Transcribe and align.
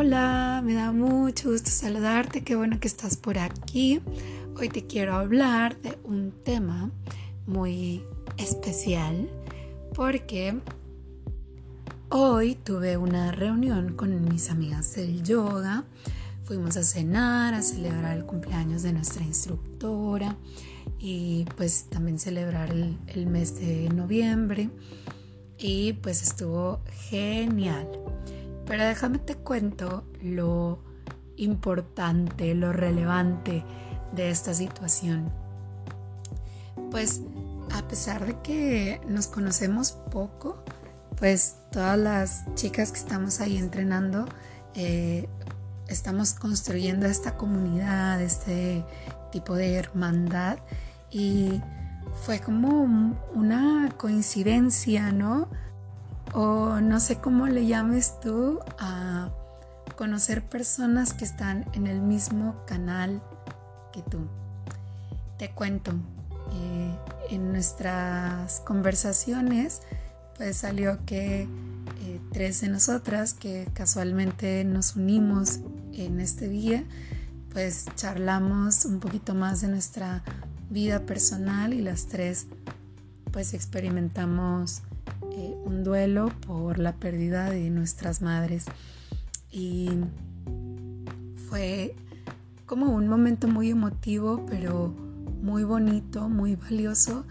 Hola, 0.00 0.62
me 0.64 0.74
da 0.74 0.92
mucho 0.92 1.50
gusto 1.50 1.72
saludarte, 1.72 2.44
qué 2.44 2.54
bueno 2.54 2.78
que 2.78 2.86
estás 2.86 3.16
por 3.16 3.36
aquí. 3.36 4.00
Hoy 4.56 4.68
te 4.68 4.86
quiero 4.86 5.16
hablar 5.16 5.76
de 5.80 5.98
un 6.04 6.30
tema 6.44 6.92
muy 7.48 8.04
especial 8.36 9.28
porque 9.96 10.56
hoy 12.10 12.54
tuve 12.54 12.96
una 12.96 13.32
reunión 13.32 13.94
con 13.94 14.24
mis 14.28 14.50
amigas 14.50 14.94
del 14.94 15.24
yoga. 15.24 15.82
Fuimos 16.44 16.76
a 16.76 16.84
cenar, 16.84 17.54
a 17.54 17.62
celebrar 17.62 18.18
el 18.18 18.24
cumpleaños 18.24 18.84
de 18.84 18.92
nuestra 18.92 19.24
instructora 19.24 20.36
y 21.00 21.44
pues 21.56 21.86
también 21.90 22.20
celebrar 22.20 22.70
el, 22.70 23.26
mes 23.26 23.58
de 23.58 23.88
noviembre 23.88 24.70
y 25.58 25.94
pues 25.94 26.22
estuvo 26.22 26.82
genial. 27.10 27.88
Pero 28.68 28.84
déjame 28.84 29.18
te 29.18 29.34
cuento 29.34 30.04
lo 30.22 30.84
importante, 31.36 32.54
lo 32.54 32.72
relevante 32.72 33.64
de 34.12 34.30
esta 34.30 34.52
situación. 34.52 35.32
Pues 36.90 37.22
a 37.72 37.88
pesar 37.88 38.26
de 38.26 38.40
que 38.42 39.00
nos 39.08 39.26
conocemos 39.26 39.92
poco, 40.10 40.62
pues 41.16 41.56
todas 41.72 41.98
las 41.98 42.54
chicas 42.54 42.92
que 42.92 42.98
estamos 42.98 43.40
ahí 43.40 43.56
entrenando, 43.56 44.26
eh, 44.74 45.28
estamos 45.88 46.34
construyendo 46.34 47.06
esta 47.06 47.36
comunidad, 47.36 48.20
este 48.20 48.84
tipo 49.32 49.54
de 49.54 49.76
hermandad 49.76 50.58
y 51.10 51.60
fue 52.22 52.40
como 52.40 52.82
una 53.34 53.90
coincidencia, 53.96 55.10
¿no? 55.12 55.48
O 56.34 56.80
no 56.80 57.00
sé 57.00 57.16
cómo 57.16 57.46
le 57.46 57.66
llames 57.66 58.20
tú 58.20 58.60
a 58.78 59.30
conocer 59.96 60.48
personas 60.48 61.14
que 61.14 61.24
están 61.24 61.66
en 61.72 61.86
el 61.86 62.00
mismo 62.00 62.64
canal 62.66 63.22
que 63.92 64.02
tú. 64.02 64.18
Te 65.38 65.50
cuento, 65.50 65.92
eh, 66.52 66.98
en 67.30 67.52
nuestras 67.52 68.60
conversaciones 68.60 69.82
pues 70.36 70.58
salió 70.58 71.04
que 71.04 71.42
eh, 71.42 72.20
tres 72.32 72.60
de 72.60 72.68
nosotras 72.68 73.34
que 73.34 73.68
casualmente 73.74 74.64
nos 74.64 74.96
unimos 74.96 75.58
en 75.92 76.20
este 76.20 76.48
día 76.48 76.84
pues 77.52 77.86
charlamos 77.96 78.84
un 78.84 79.00
poquito 79.00 79.34
más 79.34 79.60
de 79.60 79.68
nuestra 79.68 80.22
vida 80.70 81.00
personal 81.00 81.74
y 81.74 81.82
las 81.82 82.06
tres 82.06 82.46
pues 83.32 83.52
experimentamos 83.52 84.82
eh, 85.32 85.54
un 85.64 85.84
duelo 85.84 86.30
por 86.46 86.78
la 86.78 86.92
pérdida 86.92 87.50
de 87.50 87.70
nuestras 87.70 88.22
madres 88.22 88.66
y 89.50 89.90
fue 91.48 91.94
como 92.66 92.86
un 92.86 93.08
momento 93.08 93.48
muy 93.48 93.70
emotivo 93.70 94.44
pero 94.46 94.94
muy 95.42 95.64
bonito, 95.64 96.28
muy 96.28 96.56
valioso 96.56 97.24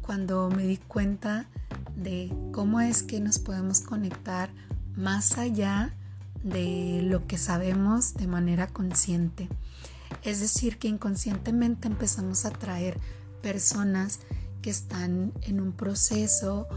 cuando 0.00 0.50
me 0.50 0.66
di 0.66 0.76
cuenta 0.76 1.46
de 1.96 2.34
cómo 2.52 2.80
es 2.80 3.02
que 3.02 3.20
nos 3.20 3.38
podemos 3.38 3.80
conectar 3.80 4.50
más 4.96 5.38
allá 5.38 5.94
de 6.42 7.00
lo 7.02 7.26
que 7.26 7.38
sabemos 7.38 8.14
de 8.14 8.26
manera 8.26 8.66
consciente. 8.66 9.48
Es 10.22 10.40
decir, 10.40 10.78
que 10.78 10.88
inconscientemente 10.88 11.88
empezamos 11.88 12.44
a 12.44 12.50
traer 12.50 12.98
personas 13.42 14.20
que 14.60 14.70
están 14.70 15.32
en 15.42 15.60
un 15.60 15.72
proceso 15.72 16.68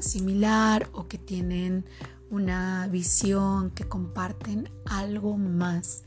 similar 0.00 0.88
o 0.92 1.08
que 1.08 1.18
tienen 1.18 1.84
una 2.30 2.88
visión, 2.88 3.70
que 3.70 3.84
comparten 3.84 4.70
algo 4.86 5.36
más. 5.36 6.04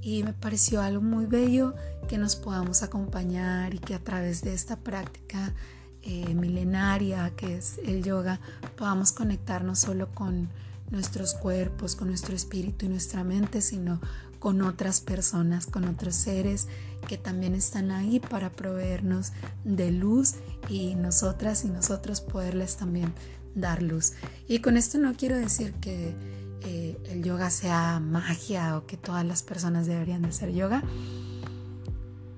Y 0.00 0.22
me 0.22 0.32
pareció 0.32 0.82
algo 0.82 1.02
muy 1.02 1.26
bello 1.26 1.74
que 2.08 2.18
nos 2.18 2.36
podamos 2.36 2.82
acompañar 2.82 3.74
y 3.74 3.78
que 3.78 3.94
a 3.94 3.98
través 3.98 4.42
de 4.42 4.54
esta 4.54 4.76
práctica 4.76 5.54
eh, 6.02 6.34
milenaria 6.34 7.32
que 7.34 7.56
es 7.56 7.78
el 7.82 8.02
yoga 8.04 8.38
podamos 8.76 9.12
conectar 9.12 9.64
no 9.64 9.74
solo 9.74 10.10
con 10.14 10.50
nuestros 10.90 11.34
cuerpos, 11.34 11.96
con 11.96 12.08
nuestro 12.08 12.34
espíritu 12.34 12.86
y 12.86 12.88
nuestra 12.88 13.24
mente, 13.24 13.60
sino 13.60 14.00
con 14.38 14.60
otras 14.62 15.00
personas, 15.00 15.66
con 15.66 15.84
otros 15.84 16.14
seres 16.14 16.68
que 17.08 17.16
también 17.16 17.54
están 17.54 17.90
ahí 17.90 18.20
para 18.20 18.52
proveernos 18.52 19.32
de 19.64 19.90
luz 19.90 20.34
y 20.68 20.94
nosotras 20.96 21.64
y 21.64 21.68
nosotros 21.68 22.20
poderles 22.20 22.76
también 22.76 23.12
dar 23.54 23.82
luz. 23.82 24.12
Y 24.46 24.58
con 24.58 24.76
esto 24.76 24.98
no 24.98 25.14
quiero 25.14 25.36
decir 25.36 25.72
que 25.74 26.14
eh, 26.62 26.98
el 27.06 27.22
yoga 27.22 27.50
sea 27.50 28.00
magia 28.00 28.76
o 28.76 28.86
que 28.86 28.96
todas 28.96 29.24
las 29.24 29.42
personas 29.42 29.86
deberían 29.86 30.22
de 30.22 30.28
hacer 30.28 30.52
yoga, 30.52 30.82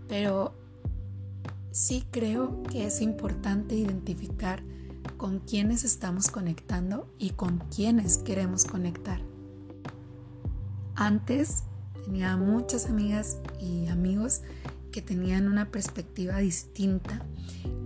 pero 0.08 0.54
sí 1.72 2.04
creo 2.10 2.62
que 2.64 2.86
es 2.86 3.00
importante 3.00 3.74
identificar 3.74 4.62
con 5.26 5.40
quiénes 5.40 5.82
estamos 5.82 6.28
conectando 6.30 7.12
y 7.18 7.30
con 7.30 7.58
quiénes 7.74 8.18
queremos 8.18 8.64
conectar. 8.64 9.18
Antes 10.94 11.64
tenía 12.04 12.36
muchas 12.36 12.86
amigas 12.86 13.38
y 13.60 13.88
amigos 13.88 14.42
que 14.92 15.02
tenían 15.02 15.48
una 15.48 15.72
perspectiva 15.72 16.36
distinta, 16.36 17.26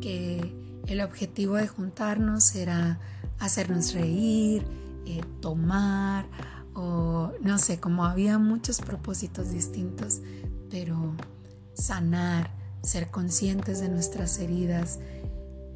que 0.03 0.55
el 0.87 1.01
objetivo 1.01 1.55
de 1.55 1.67
juntarnos 1.67 2.55
era 2.55 3.01
hacernos 3.39 3.95
reír, 3.95 4.63
eh, 5.07 5.23
tomar, 5.41 6.27
o 6.75 7.33
no 7.41 7.57
sé, 7.57 7.81
como 7.81 8.05
había 8.05 8.37
muchos 8.37 8.83
propósitos 8.83 9.51
distintos, 9.51 10.21
pero 10.69 11.15
sanar, 11.73 12.51
ser 12.83 13.11
conscientes 13.11 13.81
de 13.81 13.89
nuestras 13.89 14.39
heridas, 14.41 14.99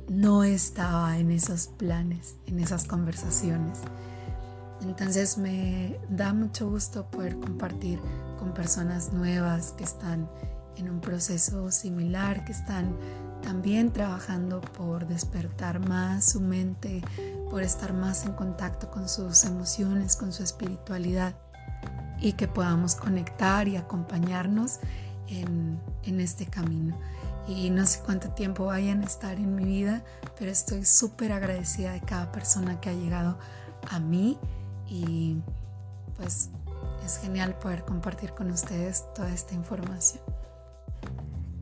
no 0.09 0.45
estaba 0.45 1.19
en 1.19 1.31
esos 1.31 1.69
planes, 1.69 2.37
en 2.47 2.61
esas 2.61 2.85
conversaciones. 2.85 3.81
Entonces 4.83 5.39
me 5.39 5.99
da 6.11 6.35
mucho 6.35 6.69
gusto 6.69 7.07
poder 7.11 7.39
compartir 7.39 8.01
con 8.39 8.53
personas 8.53 9.13
nuevas 9.13 9.73
que 9.73 9.85
están 9.85 10.29
en 10.77 10.91
un 10.91 11.01
proceso 11.01 11.71
similar, 11.71 12.45
que 12.45 12.53
están 12.53 12.97
también 13.43 13.93
trabajando 13.93 14.61
por 14.61 15.07
despertar 15.07 15.79
más 15.79 16.25
su 16.25 16.41
mente, 16.41 17.03
por 17.51 17.63
estar 17.63 17.93
más 17.93 18.25
en 18.27 18.33
contacto 18.33 18.91
con 18.91 19.09
sus 19.09 19.45
emociones, 19.45 20.17
con 20.17 20.33
su 20.33 20.43
espiritualidad 20.43 21.35
y 22.21 22.33
que 22.33 22.49
podamos 22.49 22.95
conectar 22.95 23.69
y 23.69 23.77
acompañarnos 23.77 24.81
en, 25.29 25.79
en 26.03 26.21
este 26.21 26.47
camino. 26.47 26.99
Y 27.47 27.71
no 27.71 27.87
sé 27.87 28.01
cuánto 28.05 28.31
tiempo 28.31 28.67
vayan 28.67 29.03
a 29.03 29.07
estar 29.07 29.39
en 29.39 29.55
mi 29.55 29.65
vida, 29.65 30.03
pero 30.39 30.51
estoy 30.51 30.85
súper 30.85 31.33
agradecida 31.33 31.93
de 31.93 32.01
cada 32.01 32.33
persona 32.33 32.81
que 32.81 32.91
ha 32.91 32.95
llegado 32.95 33.39
a 33.91 34.01
mí 34.01 34.39
y 34.89 35.37
pues 36.17 36.51
es 37.05 37.19
genial 37.19 37.59
poder 37.59 37.85
compartir 37.85 38.31
con 38.31 38.51
ustedes 38.51 39.05
toda 39.15 39.33
esta 39.33 39.55
información. 39.55 40.23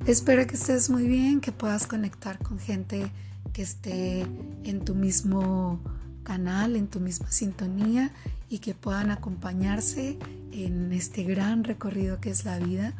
Espero 0.06 0.46
que 0.46 0.54
estés 0.54 0.90
muy 0.90 1.06
bien, 1.06 1.40
que 1.40 1.52
puedas 1.52 1.86
conectar 1.86 2.38
con 2.38 2.58
gente 2.58 3.10
que 3.52 3.62
esté 3.62 4.22
en 4.64 4.84
tu 4.84 4.94
mismo 4.94 5.80
canal, 6.22 6.76
en 6.76 6.88
tu 6.88 7.00
misma 7.00 7.30
sintonía 7.30 8.12
y 8.48 8.58
que 8.58 8.74
puedan 8.74 9.10
acompañarse 9.10 10.18
en 10.52 10.92
este 10.92 11.24
gran 11.24 11.64
recorrido 11.64 12.20
que 12.20 12.30
es 12.30 12.44
la 12.44 12.58
vida 12.58 12.94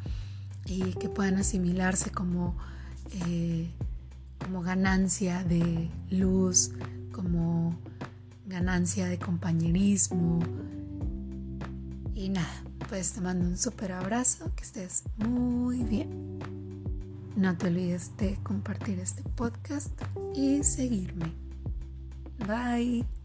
y 0.67 0.93
que 0.95 1.09
puedan 1.09 1.37
asimilarse 1.37 2.11
como, 2.11 2.57
eh, 3.27 3.71
como 4.39 4.63
ganancia 4.63 5.45
de 5.45 5.91
luz, 6.11 6.73
como 7.13 7.77
ganancia 8.47 9.07
de 9.07 9.19
compañerismo. 9.19 10.41
Y 12.15 12.29
nada, 12.29 12.63
pues 12.89 13.13
te 13.13 13.21
mando 13.21 13.47
un 13.47 13.57
súper 13.57 13.93
abrazo, 13.93 14.53
que 14.55 14.63
estés 14.63 15.05
muy 15.17 15.83
bien. 15.85 16.39
No 17.37 17.57
te 17.57 17.69
olvides 17.69 18.17
de 18.19 18.37
compartir 18.43 18.99
este 19.01 19.23
podcast 19.23 19.91
y 20.35 20.63
seguirme. 20.63 21.33
Bye. 22.47 23.22